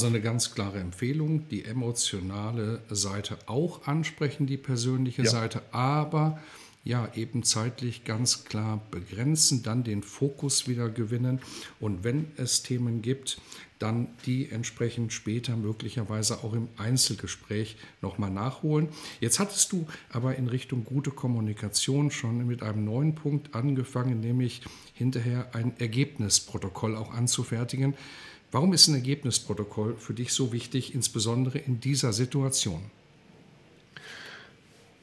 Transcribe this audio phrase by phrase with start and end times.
[0.00, 5.30] Also eine ganz klare Empfehlung, die emotionale Seite auch ansprechen, die persönliche ja.
[5.30, 6.40] Seite, aber
[6.84, 11.40] ja, eben zeitlich ganz klar begrenzen, dann den Fokus wieder gewinnen
[11.80, 13.42] und wenn es Themen gibt,
[13.78, 18.88] dann die entsprechend später möglicherweise auch im Einzelgespräch nochmal nachholen.
[19.20, 24.62] Jetzt hattest du aber in Richtung gute Kommunikation schon mit einem neuen Punkt angefangen, nämlich
[24.94, 27.94] hinterher ein Ergebnisprotokoll auch anzufertigen.
[28.52, 32.82] Warum ist ein Ergebnisprotokoll für dich so wichtig, insbesondere in dieser Situation?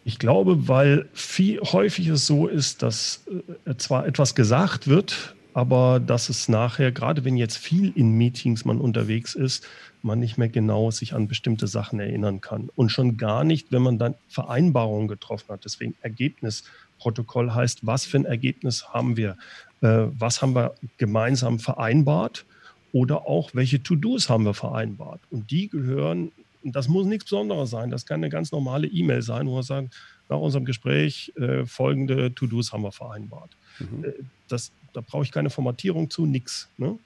[0.03, 3.25] Ich glaube, weil viel häufig es so ist, dass
[3.65, 8.63] äh, zwar etwas gesagt wird, aber dass es nachher, gerade wenn jetzt viel in Meetings
[8.63, 9.65] man unterwegs ist,
[10.03, 12.69] man nicht mehr genau sich an bestimmte Sachen erinnern kann.
[12.75, 15.65] Und schon gar nicht, wenn man dann Vereinbarungen getroffen hat.
[15.65, 19.37] Deswegen Ergebnisprotokoll heißt, was für ein Ergebnis haben wir?
[19.81, 22.45] Äh, was haben wir gemeinsam vereinbart?
[22.93, 25.21] Oder auch, welche To-Dos haben wir vereinbart?
[25.29, 26.31] Und die gehören,
[26.63, 29.89] das muss nichts Besonderes sein, das kann eine ganz normale E-Mail sein, wo wir sagen,
[30.29, 33.51] nach unserem Gespräch äh, folgende To-Dos haben wir vereinbart.
[33.79, 34.03] Mhm.
[34.03, 34.13] Äh,
[34.47, 36.69] das, da brauche ich keine Formatierung zu, nichts.
[36.77, 36.97] Ne?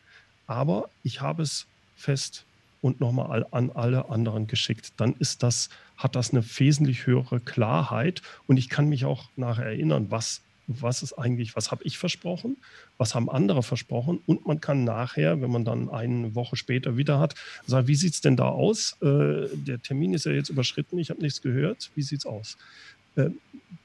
[0.47, 2.45] Aber ich habe es fest
[2.81, 4.93] und nochmal an alle anderen geschickt.
[4.97, 9.65] Dann ist das, hat das eine wesentlich höhere Klarheit und ich kann mich auch nachher
[9.65, 12.57] erinnern, was was ist eigentlich, was habe ich versprochen,
[12.97, 17.19] was haben andere versprochen und man kann nachher, wenn man dann eine Woche später wieder
[17.19, 18.97] hat, sagen, wie sieht es denn da aus?
[19.01, 22.57] Äh, der Termin ist ja jetzt überschritten, ich habe nichts gehört, wie sieht es aus?
[23.15, 23.29] Äh,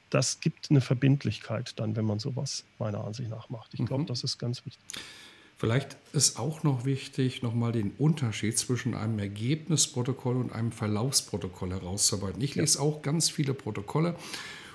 [0.09, 3.73] das gibt eine Verbindlichkeit dann, wenn man sowas meiner Ansicht nach macht.
[3.73, 4.07] Ich glaube, mhm.
[4.07, 4.81] das ist ganz wichtig.
[5.57, 12.39] Vielleicht ist auch noch wichtig, nochmal den Unterschied zwischen einem Ergebnisprotokoll und einem Verlaufsprotokoll herauszuarbeiten.
[12.41, 12.83] Ich lese ja.
[12.83, 14.15] auch ganz viele Protokolle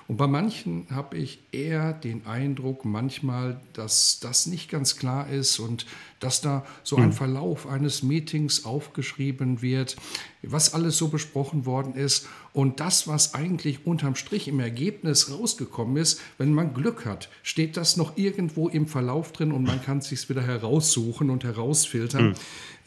[0.07, 5.59] und bei manchen habe ich eher den Eindruck manchmal, dass das nicht ganz klar ist
[5.59, 5.85] und
[6.19, 7.13] dass da so ein hm.
[7.13, 9.95] Verlauf eines Meetings aufgeschrieben wird,
[10.41, 15.97] was alles so besprochen worden ist und das, was eigentlich unterm Strich im Ergebnis rausgekommen
[15.97, 19.97] ist, wenn man Glück hat, steht das noch irgendwo im Verlauf drin und man kann
[19.97, 22.35] es sich wieder heraussuchen und herausfiltern.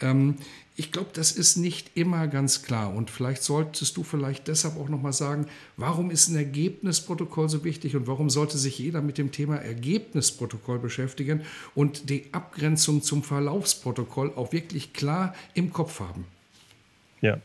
[0.01, 0.37] Ähm,
[0.79, 2.95] ich glaube, das ist nicht immer ganz klar.
[2.95, 5.47] Und vielleicht solltest du vielleicht deshalb auch nochmal sagen,
[5.79, 10.79] warum ist ein Ergebnisprotokoll so wichtig und warum sollte sich jeder mit dem Thema Ergebnisprotokoll
[10.79, 11.43] beschäftigen
[11.75, 16.27] und die Abgrenzung zum Verlaufsprotokoll auch wirklich klar im Kopf haben?
[17.23, 17.39] Ja,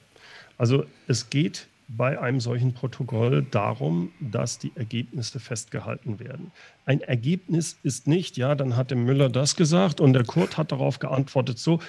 [0.58, 6.52] also es geht bei einem solchen Protokoll darum, dass die Ergebnisse festgehalten werden.
[6.86, 10.72] Ein Ergebnis ist nicht, ja, dann hat der Müller das gesagt und der Kurt hat
[10.72, 11.80] darauf geantwortet, so,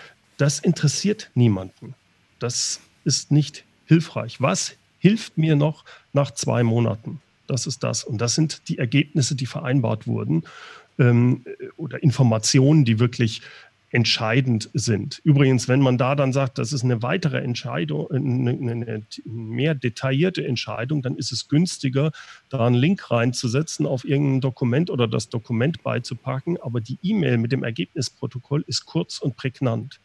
[0.43, 1.95] das interessiert niemanden.
[2.41, 4.41] Das ist nicht hilfreich.
[4.41, 7.21] Was hilft mir noch nach zwei Monaten?
[7.47, 8.03] Das ist das.
[8.03, 10.43] Und das sind die Ergebnisse, die vereinbart wurden
[10.99, 11.45] ähm,
[11.77, 13.43] oder Informationen, die wirklich
[13.93, 15.21] entscheidend sind.
[15.23, 20.45] Übrigens, wenn man da dann sagt, das ist eine weitere Entscheidung, eine, eine, mehr detaillierte
[20.45, 22.11] Entscheidung, dann ist es günstiger,
[22.49, 26.57] da einen Link reinzusetzen auf irgendein Dokument oder das Dokument beizupacken.
[26.61, 30.01] Aber die E-Mail mit dem Ergebnisprotokoll ist kurz und prägnant.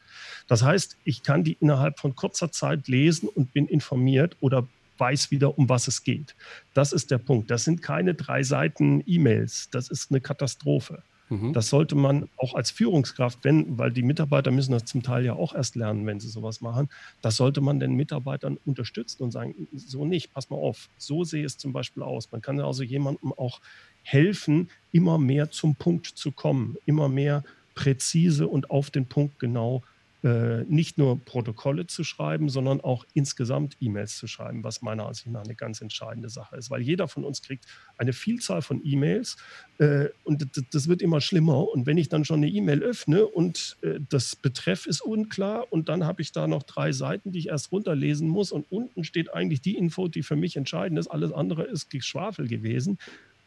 [0.48, 5.32] Das heißt, ich kann die innerhalb von kurzer Zeit lesen und bin informiert oder weiß
[5.32, 6.36] wieder, um was es geht.
[6.74, 7.52] Das ist der Punkt.
[7.52, 9.70] Das sind keine drei Seiten E-Mails.
[9.72, 11.04] Das ist eine Katastrophe.
[11.30, 11.54] Mhm.
[11.54, 15.34] Das sollte man auch als Führungskraft, wenn, weil die Mitarbeiter müssen das zum Teil ja
[15.34, 16.90] auch erst lernen, wenn sie sowas machen,
[17.22, 21.46] das sollte man den Mitarbeitern unterstützen und sagen, so nicht, pass mal auf, so sehe
[21.46, 22.32] es zum Beispiel aus.
[22.32, 23.60] Man kann also jemandem auch
[24.04, 27.44] helfen, immer mehr zum Punkt zu kommen, immer mehr
[27.76, 29.84] präzise und auf den Punkt genau
[30.28, 35.28] äh, nicht nur Protokolle zu schreiben, sondern auch insgesamt E-Mails zu schreiben, was meiner Ansicht
[35.28, 37.66] nach eine ganz entscheidende Sache ist, weil jeder von uns kriegt
[37.98, 39.38] eine Vielzahl von E-Mails
[39.78, 41.70] äh, und das wird immer schlimmer.
[41.70, 45.88] Und wenn ich dann schon eine E-Mail öffne und äh, das Betreff ist unklar und
[45.88, 49.34] dann habe ich da noch drei Seiten, die ich erst runterlesen muss und unten steht
[49.34, 52.98] eigentlich die Info, die für mich entscheidend ist, alles andere ist Geschwafel gewesen,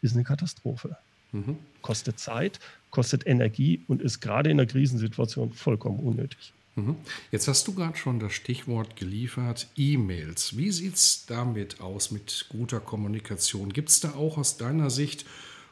[0.00, 0.96] ist eine Katastrophe.
[1.32, 1.58] Mhm.
[1.82, 2.58] Kostet Zeit,
[2.90, 6.54] kostet Energie und ist gerade in einer Krisensituation vollkommen unnötig.
[6.76, 6.96] Mhm.
[7.32, 10.56] Jetzt hast du gerade schon das Stichwort geliefert, E-Mails.
[10.56, 13.72] Wie sieht es damit aus mit guter Kommunikation?
[13.72, 15.24] Gibt es da auch aus deiner Sicht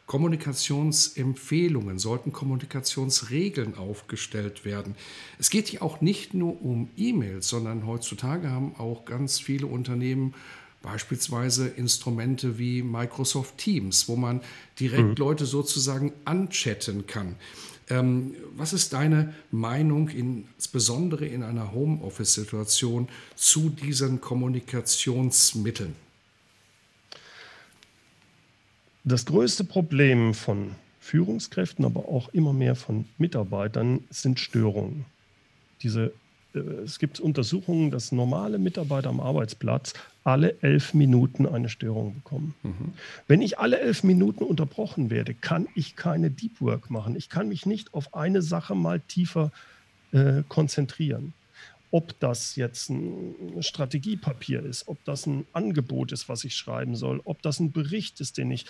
[0.09, 4.97] Kommunikationsempfehlungen, sollten Kommunikationsregeln aufgestellt werden.
[5.39, 10.35] Es geht hier auch nicht nur um E-Mails, sondern heutzutage haben auch ganz viele Unternehmen
[10.81, 14.41] beispielsweise Instrumente wie Microsoft Teams, wo man
[14.81, 15.17] direkt mhm.
[15.17, 17.37] Leute sozusagen anchatten kann.
[17.91, 25.95] Ähm, was ist deine Meinung, insbesondere in einer Homeoffice-Situation, zu diesen Kommunikationsmitteln?
[29.05, 35.07] Das größte Problem von Führungskräften, aber auch immer mehr von Mitarbeitern sind Störungen.
[35.83, 36.13] Diese,
[36.55, 39.95] äh, es gibt Untersuchungen, dass normale Mitarbeiter am Arbeitsplatz
[40.29, 42.55] alle elf Minuten eine Störung bekommen.
[42.63, 42.93] Mhm.
[43.27, 47.17] Wenn ich alle elf Minuten unterbrochen werde, kann ich keine Deep Work machen.
[47.17, 49.51] Ich kann mich nicht auf eine Sache mal tiefer
[50.13, 51.33] äh, konzentrieren.
[51.91, 57.23] Ob das jetzt ein Strategiepapier ist, ob das ein Angebot ist, was ich schreiben soll,
[57.25, 58.67] ob das ein Bericht ist, den ich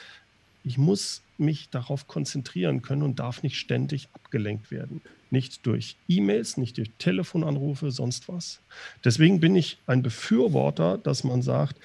[0.62, 5.00] ich muss mich darauf konzentrieren können und darf nicht ständig abgelenkt werden.
[5.31, 8.61] Nicht durch E-Mails, nicht durch Telefonanrufe, sonst was.
[9.05, 11.76] Deswegen bin ich ein Befürworter, dass man sagt,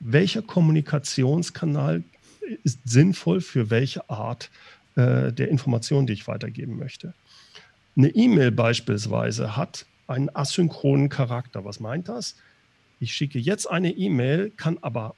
[0.00, 2.02] welcher Kommunikationskanal
[2.64, 4.50] ist sinnvoll für welche Art
[4.96, 7.14] äh, der Information, die ich weitergeben möchte.
[7.96, 11.64] Eine E-Mail beispielsweise hat einen asynchronen Charakter.
[11.64, 12.36] Was meint das?
[13.00, 15.14] Ich schicke jetzt eine E-Mail, kann aber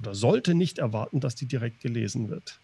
[0.00, 2.60] oder sollte nicht erwarten, dass die direkt gelesen wird.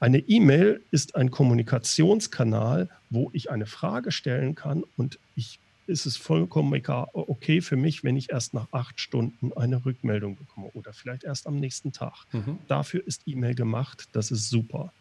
[0.00, 5.58] Eine E-Mail ist ein Kommunikationskanal, wo ich eine Frage stellen kann und ich
[5.88, 6.82] ist es vollkommen
[7.12, 11.46] okay für mich, wenn ich erst nach acht Stunden eine Rückmeldung bekomme oder vielleicht erst
[11.46, 12.26] am nächsten Tag.
[12.32, 12.58] Mhm.
[12.68, 14.06] Dafür ist E-Mail gemacht.
[14.12, 14.92] Das ist super.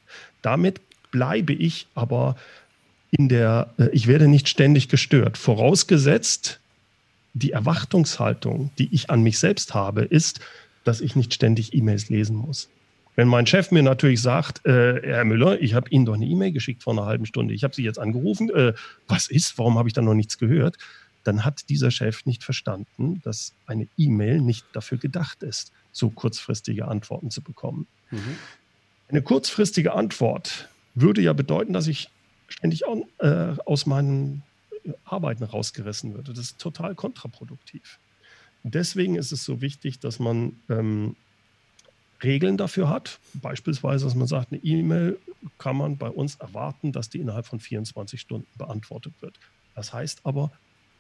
[0.41, 0.79] Damit
[1.11, 2.37] bleibe ich aber
[3.11, 5.37] in der, äh, ich werde nicht ständig gestört.
[5.37, 6.59] Vorausgesetzt,
[7.33, 10.39] die Erwartungshaltung, die ich an mich selbst habe, ist,
[10.83, 12.69] dass ich nicht ständig E-Mails lesen muss.
[13.17, 16.51] Wenn mein Chef mir natürlich sagt, äh, Herr Müller, ich habe Ihnen doch eine E-Mail
[16.51, 18.73] geschickt vor einer halben Stunde, ich habe Sie jetzt angerufen, äh,
[19.07, 20.77] was ist, warum habe ich da noch nichts gehört?
[21.23, 26.87] Dann hat dieser Chef nicht verstanden, dass eine E-Mail nicht dafür gedacht ist, so kurzfristige
[26.87, 27.87] Antworten zu bekommen.
[28.11, 28.37] Mhm.
[29.09, 32.09] Eine kurzfristige Antwort würde ja bedeuten, dass ich
[32.47, 34.43] ständig auch, äh, aus meinen
[35.05, 36.33] Arbeiten rausgerissen würde.
[36.33, 37.97] Das ist total kontraproduktiv.
[38.61, 41.15] Deswegen ist es so wichtig, dass man ähm,
[42.23, 43.19] Regeln dafür hat.
[43.33, 45.17] Beispielsweise, dass man sagt, eine E-Mail
[45.57, 49.35] kann man bei uns erwarten, dass die innerhalb von 24 Stunden beantwortet wird.
[49.75, 50.51] Das heißt aber,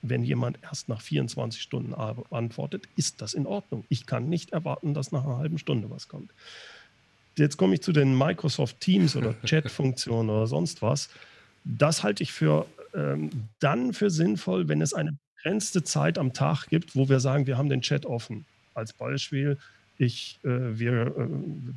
[0.01, 3.83] wenn jemand erst nach 24 Stunden antwortet, ist das in Ordnung.
[3.89, 6.31] Ich kann nicht erwarten, dass nach einer halben Stunde was kommt.
[7.35, 11.09] Jetzt komme ich zu den Microsoft Teams oder Chat-Funktionen oder sonst was.
[11.63, 13.29] Das halte ich für ähm,
[13.59, 17.57] dann für sinnvoll, wenn es eine begrenzte Zeit am Tag gibt, wo wir sagen, wir
[17.57, 18.45] haben den Chat offen.
[18.73, 19.57] Als Beispiel,
[19.97, 20.49] ich, äh,
[20.79, 21.27] wir äh,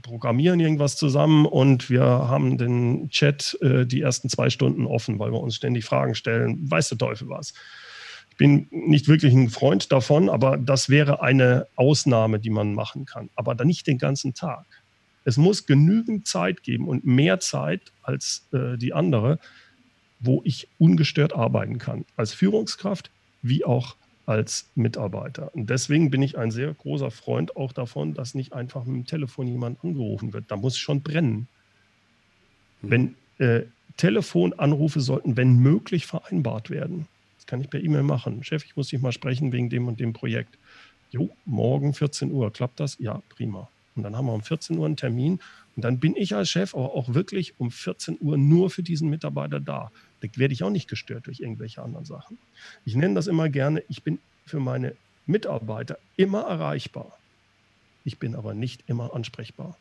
[0.02, 5.32] programmieren irgendwas zusammen und wir haben den Chat äh, die ersten zwei Stunden offen, weil
[5.32, 7.55] wir uns ständig Fragen stellen, weiß der Teufel was.
[8.31, 13.06] Ich bin nicht wirklich ein Freund davon, aber das wäre eine Ausnahme, die man machen
[13.06, 14.67] kann, aber dann nicht den ganzen Tag.
[15.25, 19.38] Es muss genügend Zeit geben und mehr Zeit als äh, die andere,
[20.19, 22.05] wo ich ungestört arbeiten kann.
[22.17, 23.11] Als Führungskraft
[23.43, 23.96] wie auch
[24.26, 25.55] als Mitarbeiter.
[25.55, 29.06] Und deswegen bin ich ein sehr großer Freund auch davon, dass nicht einfach mit dem
[29.06, 30.44] Telefon jemand angerufen wird.
[30.49, 31.49] Da muss schon brennen.
[32.82, 32.90] Hm.
[32.90, 33.64] Wenn äh,
[33.96, 37.06] Telefonanrufe sollten, wenn möglich, vereinbart werden.
[37.36, 38.44] Das kann ich per E-Mail machen.
[38.44, 40.58] Chef, ich muss dich mal sprechen wegen dem und dem Projekt.
[41.10, 42.53] Jo, morgen 14 Uhr.
[42.53, 42.96] Klappt das?
[42.98, 43.69] Ja, prima.
[43.96, 45.41] Und dann haben wir um 14 Uhr einen Termin.
[45.77, 49.10] Und dann bin ich als Chef aber auch wirklich um 14 Uhr nur für diesen
[49.10, 49.91] Mitarbeiter da.
[50.20, 52.39] Da werde ich auch nicht gestört durch irgendwelche anderen Sachen.
[52.84, 54.94] Ich nenne das immer gerne, ich bin für meine
[55.27, 57.17] Mitarbeiter immer erreichbar.
[58.05, 59.77] Ich bin aber nicht immer ansprechbar.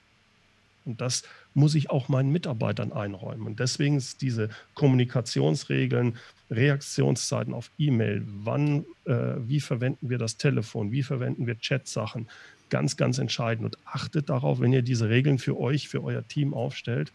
[0.86, 3.46] Und das muss ich auch meinen Mitarbeitern einräumen.
[3.46, 6.18] Und deswegen ist diese Kommunikationsregeln,
[6.50, 12.28] Reaktionszeiten auf E-Mail, wann, äh, wie verwenden wir das Telefon, wie verwenden wir Chat-Sachen,
[12.70, 13.66] ganz, ganz entscheidend.
[13.66, 17.12] Und achtet darauf, wenn ihr diese Regeln für euch, für euer Team aufstellt,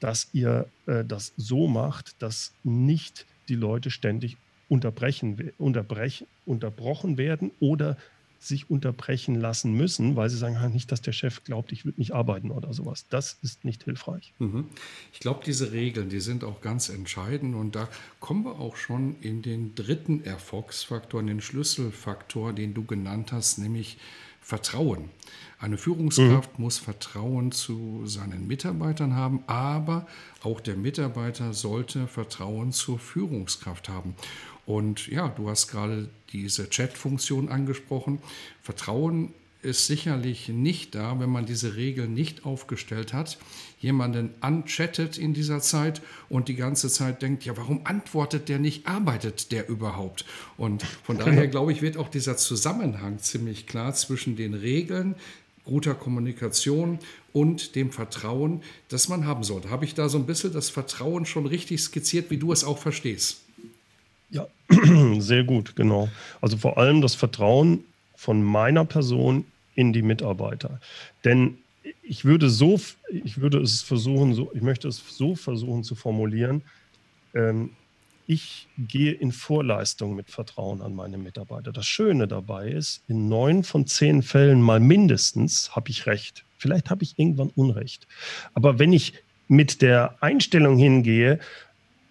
[0.00, 4.36] dass ihr äh, das so macht, dass nicht die Leute ständig
[4.68, 7.96] unterbrechen, unterbrechen, unterbrochen werden oder
[8.38, 12.12] sich unterbrechen lassen müssen, weil sie sagen, nicht, dass der Chef glaubt, ich würde nicht
[12.12, 13.06] arbeiten oder sowas.
[13.10, 14.32] Das ist nicht hilfreich.
[14.38, 14.66] Mhm.
[15.12, 17.88] Ich glaube, diese Regeln, die sind auch ganz entscheidend und da
[18.20, 23.58] kommen wir auch schon in den dritten Erfolgsfaktor, in den Schlüsselfaktor, den du genannt hast,
[23.58, 23.96] nämlich
[24.46, 25.10] Vertrauen.
[25.58, 26.64] Eine Führungskraft mhm.
[26.64, 30.06] muss Vertrauen zu seinen Mitarbeitern haben, aber
[30.44, 34.14] auch der Mitarbeiter sollte Vertrauen zur Führungskraft haben.
[34.64, 38.20] Und ja, du hast gerade diese Chat-Funktion angesprochen.
[38.62, 39.34] Vertrauen
[39.66, 43.36] ist sicherlich nicht da, wenn man diese Regeln nicht aufgestellt hat,
[43.80, 48.86] jemanden anchattet in dieser Zeit und die ganze Zeit denkt, ja, warum antwortet der nicht,
[48.86, 50.24] arbeitet der überhaupt?
[50.56, 55.16] Und von daher, glaube ich, wird auch dieser Zusammenhang ziemlich klar zwischen den Regeln,
[55.64, 56.98] guter Kommunikation
[57.32, 59.68] und dem Vertrauen, das man haben sollte.
[59.68, 62.78] Habe ich da so ein bisschen das Vertrauen schon richtig skizziert, wie du es auch
[62.78, 63.42] verstehst?
[64.30, 64.46] Ja,
[65.18, 66.08] sehr gut, genau.
[66.40, 67.84] Also vor allem das Vertrauen
[68.16, 69.44] von meiner Person
[69.76, 70.80] in die Mitarbeiter.
[71.24, 71.58] Denn
[72.02, 72.80] ich würde so,
[73.10, 76.62] ich würde es versuchen, so, ich möchte es so versuchen zu formulieren.
[77.34, 77.70] Ähm,
[78.26, 81.70] ich gehe in Vorleistung mit Vertrauen an meine Mitarbeiter.
[81.70, 86.44] Das Schöne dabei ist, in neun von zehn Fällen mal mindestens habe ich recht.
[86.58, 88.08] Vielleicht habe ich irgendwann Unrecht.
[88.54, 89.12] Aber wenn ich
[89.46, 91.38] mit der Einstellung hingehe,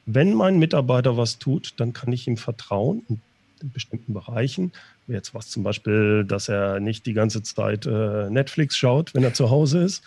[0.05, 3.21] wenn mein Mitarbeiter was tut, dann kann ich ihm vertrauen in,
[3.65, 4.71] in bestimmten Bereichen.
[5.07, 9.33] Jetzt was zum Beispiel, dass er nicht die ganze Zeit äh, Netflix schaut, wenn er
[9.33, 10.03] zu Hause ist.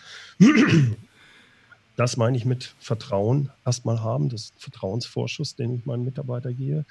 [1.95, 4.29] Das meine ich mit Vertrauen erstmal haben.
[4.29, 6.85] Das ist ein Vertrauensvorschuss, den ich meinen Mitarbeiter gehe.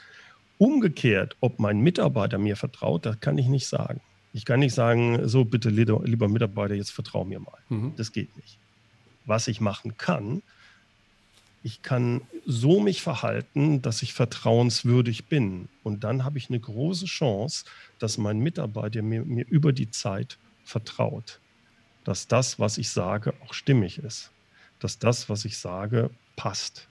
[0.58, 4.02] Umgekehrt, ob mein Mitarbeiter mir vertraut, das kann ich nicht sagen.
[4.34, 7.58] Ich kann nicht sagen, so bitte, lieber Mitarbeiter, jetzt vertrau mir mal.
[7.70, 7.94] Mhm.
[7.96, 8.58] Das geht nicht.
[9.24, 10.42] Was ich machen kann,
[11.68, 15.68] ich kann so mich verhalten, dass ich vertrauenswürdig bin.
[15.82, 17.64] Und dann habe ich eine große Chance,
[17.98, 21.40] dass mein Mitarbeiter mir, mir über die Zeit vertraut.
[22.04, 24.32] Dass das, was ich sage, auch stimmig ist
[24.80, 26.88] dass das, was ich sage, passt.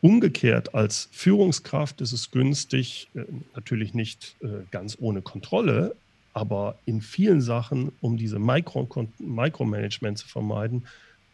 [0.00, 3.24] Umgekehrt, als Führungskraft ist es günstig, äh,
[3.54, 5.96] natürlich nicht äh, ganz ohne Kontrolle,
[6.32, 8.86] aber in vielen Sachen, um diese Mikro
[9.18, 10.86] Micromanagement zu vermeiden,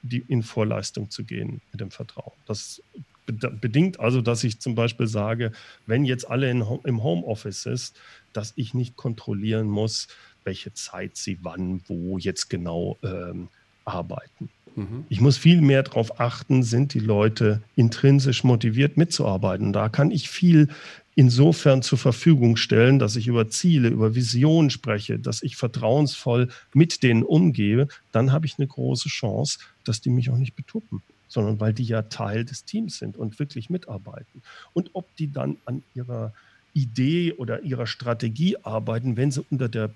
[0.04, 2.34] die in Vorleistung zu gehen mit dem Vertrauen.
[2.46, 2.82] Das
[3.26, 5.52] bedingt also, dass ich zum Beispiel sage,
[5.86, 7.92] wenn jetzt alle in, im Homeoffice sind,
[8.32, 10.08] dass ich nicht kontrollieren muss,
[10.44, 13.48] welche Zeit sie wann, wo jetzt genau ähm,
[13.86, 14.50] arbeiten.
[14.76, 15.04] Mhm.
[15.08, 19.72] Ich muss viel mehr darauf achten, sind die Leute intrinsisch motiviert mitzuarbeiten.
[19.72, 20.68] Da kann ich viel
[21.14, 27.02] insofern zur Verfügung stellen, dass ich über Ziele, über Visionen spreche, dass ich vertrauensvoll mit
[27.02, 27.88] denen umgehe.
[28.12, 31.84] Dann habe ich eine große Chance, dass die mich auch nicht betuppen sondern weil die
[31.84, 34.42] ja Teil des Teams sind und wirklich mitarbeiten.
[34.72, 36.32] Und ob die dann an ihrer
[36.74, 39.92] Idee oder ihrer Strategie arbeiten, wenn sie unter der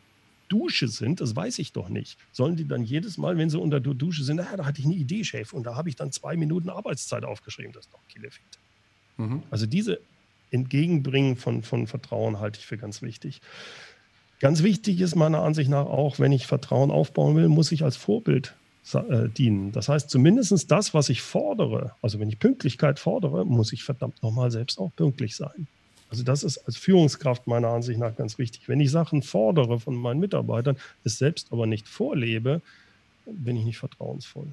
[0.49, 2.19] Dusche sind, das weiß ich doch nicht.
[2.33, 4.87] Sollen die dann jedes Mal, wenn sie unter der Dusche sind, ah, da hatte ich
[4.87, 7.73] eine Idee, Chef, und da habe ich dann zwei Minuten Arbeitszeit aufgeschrieben.
[7.73, 8.59] Das ist doch Killefit.
[9.17, 9.43] Mhm.
[9.51, 10.01] Also diese
[10.51, 13.41] Entgegenbringen von, von Vertrauen halte ich für ganz wichtig.
[14.41, 17.97] Ganz wichtig ist meiner Ansicht nach auch, wenn ich Vertrauen aufbauen will, muss ich als
[17.97, 18.55] Vorbild
[18.95, 19.73] äh, dienen.
[19.73, 24.23] Das heißt, zumindest das, was ich fordere, also wenn ich Pünktlichkeit fordere, muss ich verdammt
[24.23, 25.67] nochmal selbst auch pünktlich sein.
[26.11, 28.69] Also das ist als Führungskraft meiner Ansicht nach ganz wichtig.
[28.69, 32.63] Wenn ich Sachen fordere von meinen Mitarbeitern, es selbst aber nicht vorlebe,
[33.27, 34.47] bin ich nicht vertrauensvoll.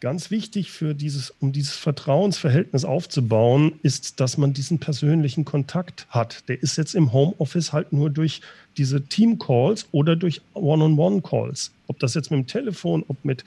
[0.00, 6.46] Ganz wichtig für dieses, um dieses Vertrauensverhältnis aufzubauen, ist, dass man diesen persönlichen Kontakt hat.
[6.48, 8.42] Der ist jetzt im Homeoffice halt nur durch
[8.76, 11.72] diese Team-Calls oder durch One-on-One-Calls.
[11.86, 13.44] Ob das jetzt mit dem Telefon, ob mit,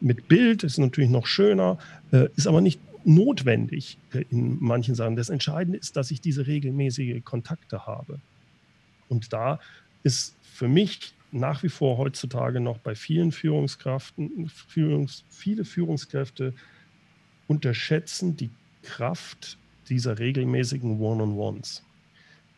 [0.00, 1.76] mit Bild, ist natürlich noch schöner,
[2.12, 3.98] äh, ist aber nicht notwendig
[4.30, 5.16] in manchen Sachen.
[5.16, 8.20] Das Entscheidende ist, dass ich diese regelmäßige Kontakte habe.
[9.10, 9.60] Und da
[10.02, 16.54] ist für mich nach wie vor heutzutage noch bei vielen Führungskräften, Führungs, viele Führungskräfte
[17.46, 18.50] unterschätzen die
[18.82, 19.58] Kraft
[19.88, 21.82] dieser regelmäßigen One-on-Ones.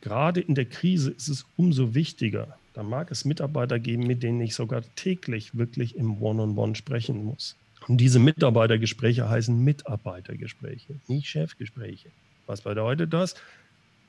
[0.01, 2.59] Gerade in der Krise ist es umso wichtiger.
[2.75, 6.75] Da mag es Mitarbeiter geben, mit denen ich sogar täglich wirklich im One-on-One -on -One
[6.75, 7.57] sprechen muss.
[7.89, 12.11] Und diese Mitarbeitergespräche heißen Mitarbeitergespräche, nicht Chefgespräche.
[12.47, 13.35] Was bedeutet das?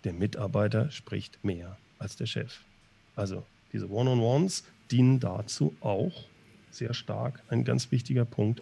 [0.03, 2.60] Der Mitarbeiter spricht mehr als der Chef.
[3.15, 3.43] Also
[3.74, 6.12] diese One-on-Ones dienen dazu auch
[6.72, 8.62] sehr stark, ein ganz wichtiger Punkt,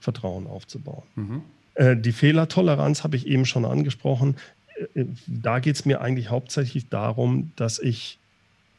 [0.00, 1.02] Vertrauen aufzubauen.
[1.14, 1.42] Mhm.
[1.74, 4.36] Äh, die Fehlertoleranz habe ich eben schon angesprochen.
[4.94, 8.18] Äh, da geht es mir eigentlich hauptsächlich darum, dass ich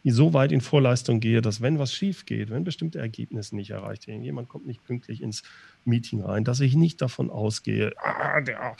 [0.03, 4.07] so weit in Vorleistung gehe, dass wenn was schief geht, wenn bestimmte Ergebnisse nicht erreicht
[4.07, 5.43] werden, jemand kommt nicht pünktlich ins
[5.85, 8.75] Meeting rein, dass ich nicht davon ausgehe, ah, der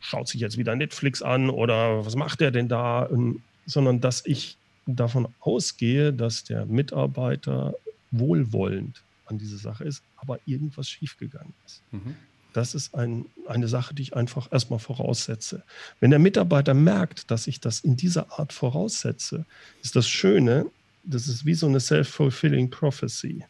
[0.00, 4.26] schaut sich jetzt wieder Netflix an oder was macht der denn da, ähm, sondern dass
[4.26, 7.74] ich davon ausgehe, dass der Mitarbeiter
[8.10, 11.82] wohlwollend an diese Sache ist, aber irgendwas schiefgegangen ist.
[11.92, 12.16] Mhm.
[12.52, 15.62] Das ist ein, eine Sache, die ich einfach erstmal voraussetze.
[16.00, 19.46] Wenn der Mitarbeiter merkt, dass ich das in dieser Art voraussetze,
[19.82, 20.66] ist das Schöne,
[21.02, 23.44] das ist wie so eine self-fulfilling prophecy.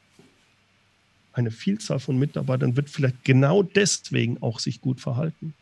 [1.32, 5.54] Eine Vielzahl von Mitarbeitern wird vielleicht genau deswegen auch sich gut verhalten.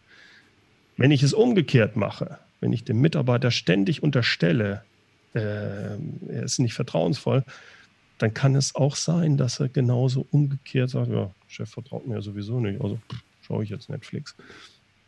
[0.97, 4.85] Wenn ich es umgekehrt mache, wenn ich dem Mitarbeiter ständig unterstelle,
[5.35, 5.97] äh,
[6.29, 7.45] er ist nicht vertrauensvoll,
[8.19, 12.61] dann kann es auch sein, dass er genauso umgekehrt sagt, ja, Chef vertraut mir sowieso
[12.61, 12.99] nicht, also
[13.43, 14.35] schaue ich jetzt Netflix.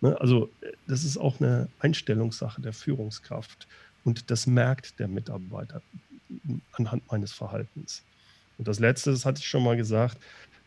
[0.01, 0.19] Ne?
[0.21, 0.51] Also
[0.87, 3.67] das ist auch eine Einstellungssache der Führungskraft
[4.05, 5.83] und das merkt der Mitarbeiter
[6.73, 8.03] anhand meines Verhaltens.
[8.59, 10.19] Und das Letzte, das hatte ich schon mal gesagt,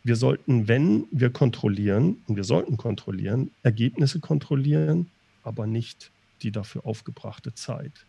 [0.04, 5.10] wir sollten, wenn wir kontrollieren, und wir sollten kontrollieren, Ergebnisse kontrollieren,
[5.44, 6.12] aber nicht
[6.44, 8.06] die dafür aufgebrachte Zeit.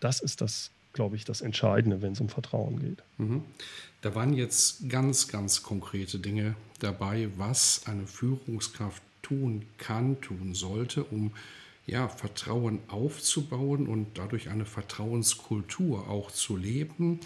[0.00, 3.02] Das ist das, glaube ich, das Entscheidende, wenn es um Vertrauen geht.
[3.18, 3.42] Mhm.
[4.00, 11.04] Da waren jetzt ganz, ganz konkrete Dinge dabei, was eine Führungskraft tun kann, tun sollte,
[11.04, 11.32] um
[11.86, 17.20] ja, Vertrauen aufzubauen und dadurch eine Vertrauenskultur auch zu leben.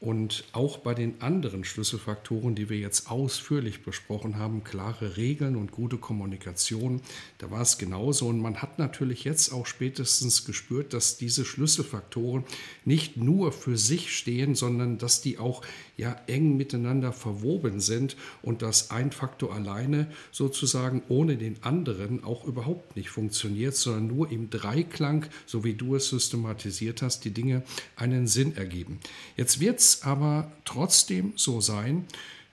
[0.00, 5.72] Und auch bei den anderen Schlüsselfaktoren, die wir jetzt ausführlich besprochen haben, klare Regeln und
[5.72, 7.02] gute Kommunikation,
[7.36, 8.26] da war es genauso.
[8.28, 12.44] Und man hat natürlich jetzt auch spätestens gespürt, dass diese Schlüsselfaktoren
[12.86, 15.62] nicht nur für sich stehen, sondern dass die auch
[15.98, 22.46] ja eng miteinander verwoben sind und dass ein Faktor alleine sozusagen ohne den anderen auch
[22.46, 27.62] überhaupt nicht funktioniert, sondern nur im Dreiklang, so wie du es systematisiert hast, die Dinge
[27.96, 28.98] einen Sinn ergeben.
[29.36, 32.06] Jetzt wird aber trotzdem so sein,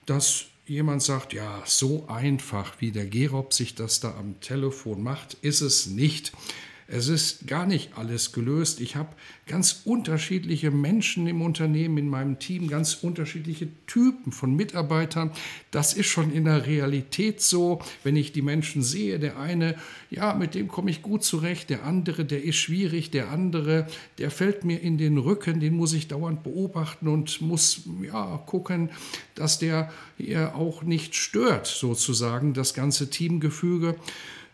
[0.06, 5.34] dass jemand sagt, ja, so einfach, wie der Gerob sich das da am Telefon macht,
[5.40, 6.32] ist es nicht.
[6.90, 8.80] Es ist gar nicht alles gelöst.
[8.80, 9.10] Ich habe
[9.46, 15.30] ganz unterschiedliche Menschen im Unternehmen, in meinem Team, ganz unterschiedliche Typen von Mitarbeitern.
[15.70, 19.18] Das ist schon in der Realität so, wenn ich die Menschen sehe.
[19.18, 19.74] Der eine,
[20.08, 21.68] ja, mit dem komme ich gut zurecht.
[21.68, 23.10] Der andere, der ist schwierig.
[23.10, 25.60] Der andere, der fällt mir in den Rücken.
[25.60, 28.88] Den muss ich dauernd beobachten und muss, ja, gucken,
[29.34, 29.92] dass der
[30.54, 33.96] auch nicht stört, sozusagen, das ganze Teamgefüge.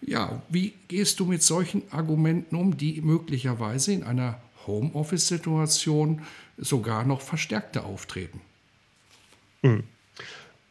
[0.00, 6.22] Ja, wie gehst du mit solchen Argumenten um, die möglicherweise in einer Homeoffice-Situation
[6.58, 8.40] sogar noch verstärkter auftreten?
[9.62, 9.84] Hm.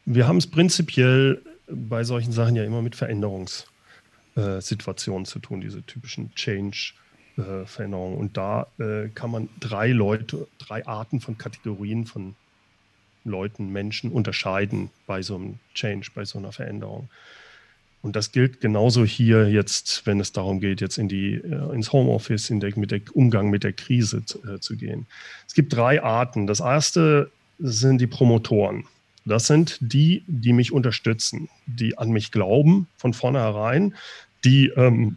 [0.04, 6.34] Wir haben es prinzipiell bei solchen Sachen ja immer mit Veränderungssituationen zu tun, diese typischen
[6.34, 8.18] Change-Veränderungen.
[8.18, 12.36] Und da äh, kann man drei Leute, drei Arten von Kategorien von
[13.24, 17.08] Leuten, Menschen unterscheiden bei so einem Change, bei so einer Veränderung.
[18.04, 21.90] Und das gilt genauso hier jetzt, wenn es darum geht, jetzt in die, äh, ins
[21.90, 25.06] Homeoffice, in der, mit dem Umgang mit der Krise zu, äh, zu gehen.
[25.48, 26.46] Es gibt drei Arten.
[26.46, 28.84] Das erste sind die Promotoren.
[29.24, 33.94] Das sind die, die mich unterstützen, die an mich glauben von vornherein,
[34.44, 35.16] die ähm,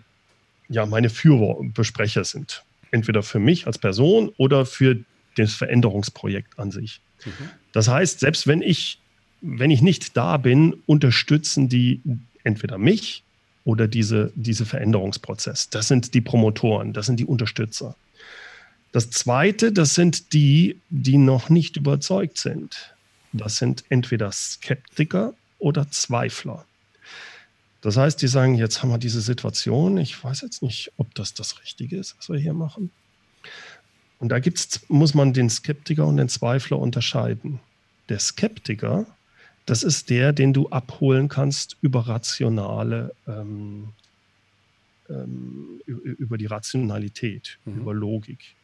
[0.70, 2.64] ja meine Führerbesprecher sind.
[2.92, 4.98] Entweder für mich als Person oder für
[5.36, 7.02] das Veränderungsprojekt an sich.
[7.26, 7.50] Mhm.
[7.74, 9.00] Das heißt, selbst wenn ich,
[9.42, 12.00] wenn ich nicht da bin, unterstützen die
[12.48, 13.24] entweder mich
[13.66, 15.70] oder diese, diese Veränderungsprozess.
[15.70, 17.96] Das sind die Promotoren, das sind die Unterstützer.
[18.94, 22.96] Das zweite, das sind die, die noch nicht überzeugt sind.
[23.34, 26.66] Das sind entweder Skeptiker oder Zweifler.
[27.82, 31.34] Das heißt, die sagen, jetzt haben wir diese Situation, ich weiß jetzt nicht, ob das
[31.34, 32.90] das Richtige ist, was wir hier machen.
[34.20, 37.60] Und da gibt's, muss man den Skeptiker und den Zweifler unterscheiden.
[38.10, 39.06] Der Skeptiker
[39.68, 43.90] das ist der, den du abholen kannst über rationale, ähm,
[45.10, 47.82] ähm, über die Rationalität, mhm.
[47.82, 48.56] über Logik.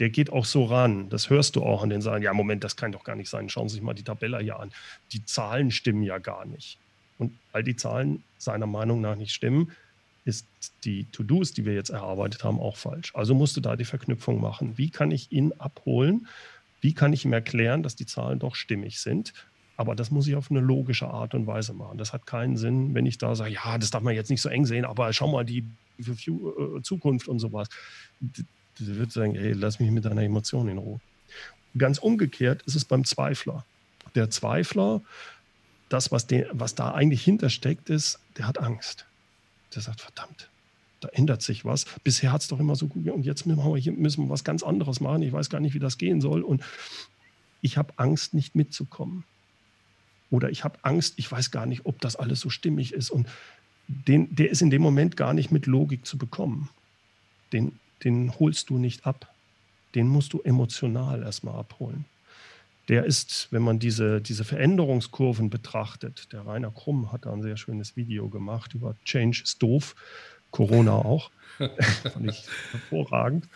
[0.00, 1.08] Der geht auch so ran.
[1.10, 2.24] Das hörst du auch an den Sagen.
[2.24, 3.48] Ja, Moment, das kann doch gar nicht sein.
[3.48, 4.72] Schauen Sie sich mal die Tabelle hier an.
[5.12, 6.78] Die Zahlen stimmen ja gar nicht.
[7.18, 9.70] Und weil die Zahlen seiner Meinung nach nicht stimmen,
[10.24, 10.44] ist
[10.84, 13.14] die To-Dos, die wir jetzt erarbeitet haben, auch falsch.
[13.14, 14.76] Also musst du da die Verknüpfung machen.
[14.76, 16.26] Wie kann ich ihn abholen?
[16.80, 19.32] Wie kann ich ihm erklären, dass die Zahlen doch stimmig sind?
[19.78, 21.98] Aber das muss ich auf eine logische Art und Weise machen.
[21.98, 24.48] Das hat keinen Sinn, wenn ich da sage, ja, das darf man jetzt nicht so
[24.48, 25.64] eng sehen, aber schau mal die
[26.00, 27.68] äh, Zukunft und sowas.
[28.20, 28.44] Die
[28.80, 31.00] wird sagen, ey, lass mich mit deiner Emotion in Ruhe.
[31.78, 33.64] Ganz umgekehrt ist es beim Zweifler.
[34.16, 35.00] Der Zweifler,
[35.88, 39.06] das, was, den, was da eigentlich hintersteckt, ist, der hat Angst.
[39.76, 40.50] Der sagt, verdammt,
[40.98, 41.86] da ändert sich was.
[42.02, 44.64] Bisher hat es doch immer so gut und jetzt müssen wir, müssen wir was ganz
[44.64, 45.22] anderes machen.
[45.22, 46.42] Ich weiß gar nicht, wie das gehen soll.
[46.42, 46.64] Und
[47.60, 49.22] ich habe Angst, nicht mitzukommen.
[50.30, 53.10] Oder ich habe Angst, ich weiß gar nicht, ob das alles so stimmig ist.
[53.10, 53.26] Und
[53.88, 56.68] den, der ist in dem Moment gar nicht mit Logik zu bekommen.
[57.52, 59.34] Den, den holst du nicht ab.
[59.94, 62.04] Den musst du emotional erstmal abholen.
[62.88, 67.56] Der ist, wenn man diese, diese Veränderungskurven betrachtet, der Rainer Krumm hat da ein sehr
[67.56, 69.94] schönes Video gemacht über Change ist doof,
[70.50, 71.30] Corona auch.
[71.58, 73.48] Fand ich hervorragend.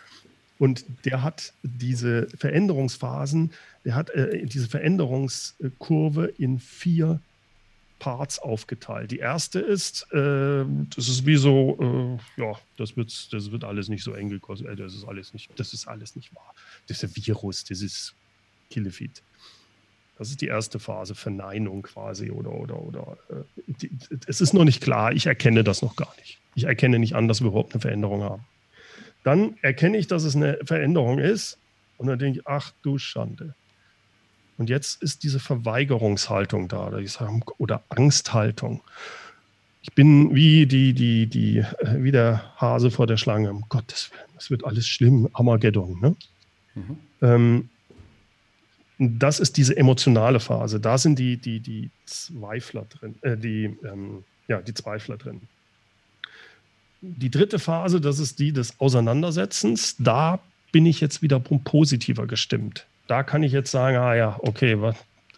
[0.59, 3.51] Und der hat diese Veränderungsphasen,
[3.85, 7.19] der hat äh, diese Veränderungskurve in vier
[8.03, 9.11] Parts aufgeteilt.
[9.11, 13.87] Die erste ist, äh, das ist wie so, äh, ja, das wird, das wird alles
[13.87, 16.53] nicht so eng gekostet, äh, das ist alles nicht, das ist alles nicht wahr.
[16.87, 18.13] Das ist ein Virus, das ist
[18.69, 19.23] Killefeed.
[20.17, 23.17] Das ist die erste Phase, Verneinung quasi oder oder oder.
[23.29, 23.89] Äh, die,
[24.27, 26.39] es ist noch nicht klar, ich erkenne das noch gar nicht.
[26.55, 28.43] Ich erkenne nicht an, dass wir überhaupt eine Veränderung haben.
[29.23, 31.57] Dann erkenne ich, dass es eine Veränderung ist
[31.97, 33.55] und dann denke ich, ach du Schande.
[34.57, 36.91] Und jetzt ist diese Verweigerungshaltung da
[37.57, 38.81] oder Angsthaltung.
[39.81, 43.51] Ich bin wie, die, die, die, äh, wie der Hase vor der Schlange.
[43.51, 45.27] Um Gottes Willen, es wird alles schlimm.
[45.33, 45.99] Armageddon.
[45.99, 46.15] Ne?
[46.75, 46.97] Mhm.
[47.21, 47.69] Ähm,
[48.97, 50.79] das ist diese emotionale Phase.
[50.79, 55.41] Da sind die, die, die Zweifler drin, äh, die, ähm, ja, die Zweifler drin.
[57.05, 59.97] Die dritte Phase, das ist die des Auseinandersetzens.
[59.99, 60.39] Da
[60.71, 62.85] bin ich jetzt wieder positiver gestimmt.
[63.07, 64.77] Da kann ich jetzt sagen, ah ja, okay,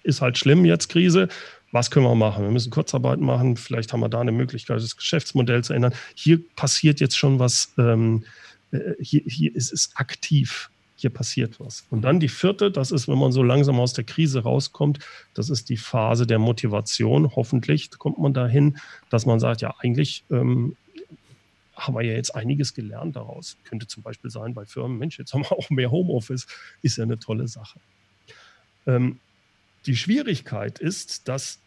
[0.04, 1.28] ist halt schlimm jetzt Krise.
[1.72, 2.44] Was können wir machen?
[2.44, 3.58] Wir müssen Kurzarbeit machen.
[3.58, 5.96] Vielleicht haben wir da eine Möglichkeit, das Geschäftsmodell zu ändern.
[6.14, 7.74] Hier passiert jetzt schon was.
[7.80, 8.26] Ähm,
[8.72, 11.86] äh, hier, hier ist es aktiv hier passiert was.
[11.90, 15.00] Und dann die vierte, das ist, wenn man so langsam aus der Krise rauskommt,
[15.34, 17.36] das ist die Phase der Motivation.
[17.36, 18.78] Hoffentlich kommt man dahin,
[19.10, 20.78] dass man sagt, ja, eigentlich ähm,
[21.76, 23.58] haben wir ja jetzt einiges gelernt daraus.
[23.64, 26.48] Könnte zum Beispiel sein bei Firmen, Mensch, jetzt haben wir auch mehr Homeoffice,
[26.82, 27.80] ist ja eine tolle Sache.
[28.88, 29.20] Ähm,
[29.86, 31.60] die Schwierigkeit ist, dass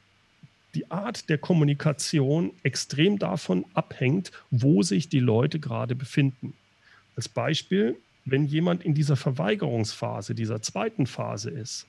[0.75, 6.55] die Art der Kommunikation extrem davon abhängt, wo sich die Leute gerade befinden.
[7.17, 11.87] Als Beispiel, wenn jemand in dieser Verweigerungsphase, dieser zweiten Phase ist,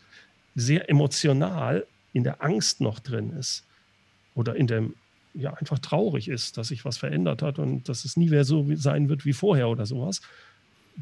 [0.55, 3.65] sehr emotional in der Angst noch drin ist
[4.33, 4.95] oder in dem,
[5.33, 8.67] ja, einfach traurig ist, dass sich was verändert hat und dass es nie mehr so
[8.75, 10.21] sein wird wie vorher oder sowas,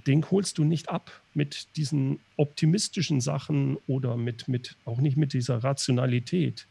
[0.06, 5.34] den holst du nicht ab mit diesen optimistischen Sachen oder mit, mit auch nicht mit
[5.34, 6.68] dieser Rationalität.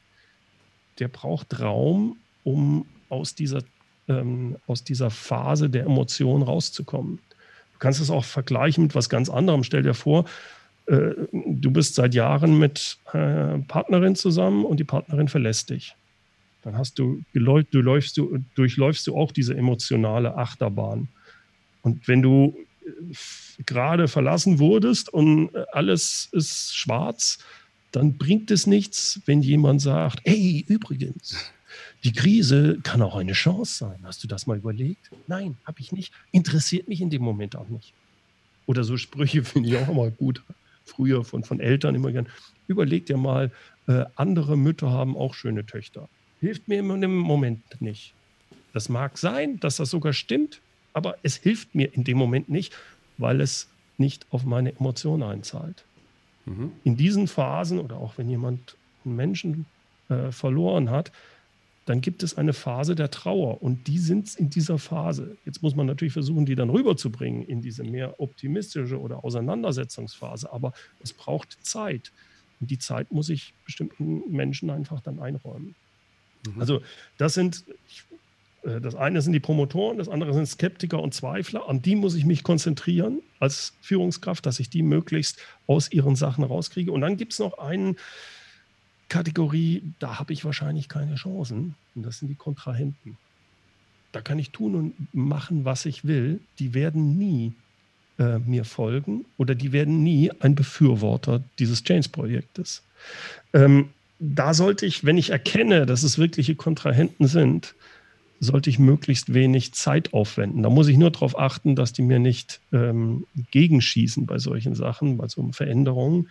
[0.99, 3.62] Der braucht Raum, um aus dieser,
[4.09, 7.19] ähm, aus dieser Phase der Emotionen rauszukommen.
[7.73, 9.64] Du kannst es auch vergleichen mit was ganz anderem.
[9.64, 10.25] Stell dir vor,
[10.87, 15.97] äh, du bist seit Jahren mit äh, Partnerin zusammen und die Partnerin verlässt dich.
[16.67, 17.39] Dann hast du, du,
[17.81, 21.07] läufst, du durchläufst du auch diese emotionale Achterbahn.
[21.83, 27.39] Und wenn du äh, gerade verlassen wurdest und alles ist schwarz,
[27.93, 31.53] dann bringt es nichts, wenn jemand sagt, hey, übrigens,
[32.03, 34.01] die Krise kann auch eine Chance sein.
[34.03, 35.13] Hast du das mal überlegt?
[35.29, 36.13] Nein, habe ich nicht.
[36.33, 37.93] Interessiert mich in dem Moment auch nicht.
[38.67, 40.43] Oder so Sprüche finde ich auch immer gut.
[40.85, 42.27] Früher von, von Eltern immer gern.
[42.67, 43.53] Überleg dir mal,
[43.87, 46.09] äh, andere Mütter haben auch schöne Töchter.
[46.47, 48.15] Hilft mir in dem Moment nicht.
[48.73, 50.61] Das mag sein, dass das sogar stimmt,
[50.93, 52.73] aber es hilft mir in dem Moment nicht,
[53.19, 55.85] weil es nicht auf meine Emotionen einzahlt.
[56.45, 56.71] Mhm.
[56.85, 59.67] In diesen Phasen oder auch wenn jemand einen Menschen
[60.09, 61.11] äh, verloren hat,
[61.85, 65.37] dann gibt es eine Phase der Trauer und die sind in dieser Phase.
[65.45, 70.75] Jetzt muss man natürlich versuchen, die dann rüberzubringen in diese mehr optimistische oder Auseinandersetzungsphase, aber
[71.03, 72.13] es braucht Zeit.
[72.61, 75.75] Und die Zeit muss ich bestimmten Menschen einfach dann einräumen.
[76.47, 76.61] Mhm.
[76.61, 76.83] Also
[77.19, 77.65] das sind,
[78.63, 81.69] äh, das eine sind die Promotoren, das andere sind Skeptiker und Zweifler.
[81.69, 86.45] An die muss ich mich konzentrieren als Führungskraft, dass ich die möglichst aus ihren Sachen
[86.45, 86.93] rauskriege.
[86.93, 87.97] Und dann gibt es noch einen,
[89.09, 91.75] Kategorie, da habe ich wahrscheinlich keine Chancen.
[91.95, 93.17] Und das sind die Kontrahenten.
[94.13, 96.41] Da kann ich tun und machen, was ich will.
[96.59, 97.53] Die werden nie
[98.19, 102.83] äh, mir folgen oder die werden nie ein Befürworter dieses Change-Projektes.
[103.53, 107.75] Ähm, da sollte ich, wenn ich erkenne, dass es wirkliche Kontrahenten sind,
[108.41, 110.63] sollte ich möglichst wenig Zeit aufwenden.
[110.63, 115.17] Da muss ich nur darauf achten, dass die mir nicht ähm, gegenschießen bei solchen Sachen,
[115.17, 116.29] bei so Veränderungen,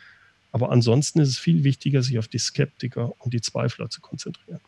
[0.52, 4.62] aber ansonsten ist es viel wichtiger, sich auf die Skeptiker und die Zweifler zu konzentrieren.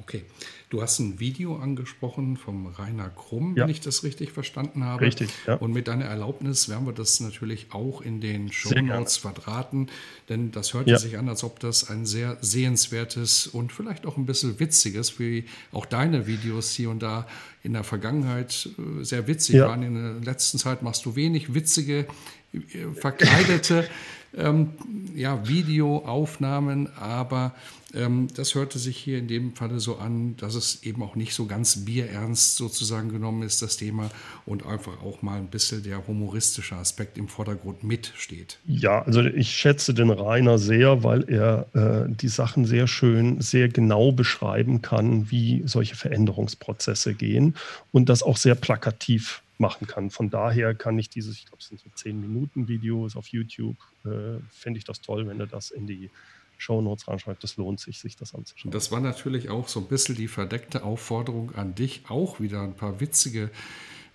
[0.00, 0.22] Okay,
[0.70, 3.64] du hast ein Video angesprochen vom Rainer Krumm, ja.
[3.64, 5.02] wenn ich das richtig verstanden habe.
[5.02, 5.54] Richtig, ja.
[5.54, 9.88] Und mit deiner Erlaubnis werden wir das natürlich auch in den Show Notes verdrahten,
[10.28, 10.98] denn das hört ja.
[10.98, 15.44] sich an, als ob das ein sehr sehenswertes und vielleicht auch ein bisschen witziges, wie
[15.72, 17.26] auch deine Videos hier und da
[17.62, 19.82] in der Vergangenheit äh, sehr witzig waren.
[19.82, 22.06] In der letzten Zeit machst du wenig witzige,
[22.52, 22.58] äh,
[22.94, 23.88] verkleidete
[24.36, 24.70] ähm,
[25.14, 27.54] ja, Videoaufnahmen, aber
[27.94, 31.34] ähm, das hörte sich hier in dem Falle so an, dass es eben auch nicht
[31.34, 34.10] so ganz bierernst sozusagen genommen ist, das Thema,
[34.44, 38.58] und einfach auch mal ein bisschen der humoristische Aspekt im Vordergrund mitsteht.
[38.66, 43.68] Ja, also ich schätze den Rainer sehr, weil er äh, die Sachen sehr schön, sehr
[43.68, 47.54] genau beschreiben kann, wie solche Veränderungsprozesse gehen
[47.92, 50.10] und das auch sehr plakativ machen kann.
[50.10, 53.76] Von daher kann ich dieses, ich glaube, es sind so 10 Minuten Videos auf YouTube,
[54.04, 56.10] äh, fände ich das toll, wenn er das in die
[56.56, 57.42] Shownotes reinschreibt.
[57.42, 58.72] Das lohnt sich, sich das anzuschauen.
[58.72, 62.74] Das war natürlich auch so ein bisschen die verdeckte Aufforderung an dich, auch wieder ein
[62.74, 63.50] paar witzige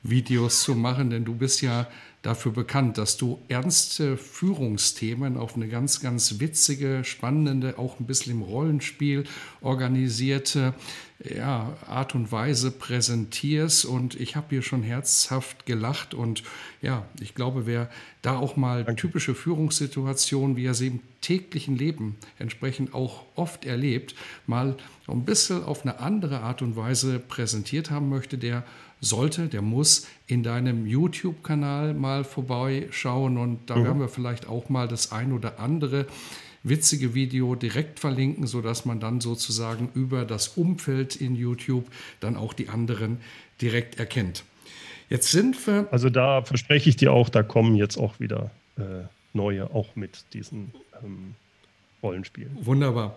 [0.04, 1.88] Videos zu machen, denn du bist ja
[2.24, 8.32] dafür bekannt, dass du ernste Führungsthemen auf eine ganz, ganz witzige, spannende, auch ein bisschen
[8.32, 9.26] im Rollenspiel
[9.62, 10.74] organisierte
[11.24, 13.86] ja, Art und Weise präsentierst.
[13.86, 16.14] Und ich habe hier schon herzhaft gelacht.
[16.14, 16.44] Und
[16.82, 17.90] ja, ich glaube, wer
[18.22, 19.02] da auch mal Danke.
[19.02, 24.16] typische Führungssituationen, wie er sie im täglichen Leben entsprechend auch oft erlebt,
[24.48, 28.64] mal ein bisschen auf eine andere Art und Weise präsentiert haben möchte, der
[29.02, 33.84] sollte, der muss in deinem YouTube-Kanal mal vorbeischauen und da mhm.
[33.84, 36.06] werden wir vielleicht auch mal das ein oder andere
[36.64, 41.86] witzige Video direkt verlinken, sodass man dann sozusagen über das Umfeld in YouTube
[42.22, 43.18] dann auch die anderen
[43.62, 44.44] direkt erkennt.
[45.10, 45.88] Jetzt sind wir.
[45.92, 48.82] Also da verspreche ich dir auch, da kommen jetzt auch wieder äh,
[49.34, 50.72] neue, auch mit diesen
[51.04, 51.36] ähm,
[52.02, 52.58] Rollenspielen.
[52.62, 53.16] Wunderbar.